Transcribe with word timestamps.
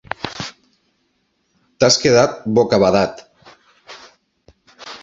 T'has 1.83 1.99
quedat 2.07 2.35
bocabadat. 2.61 3.25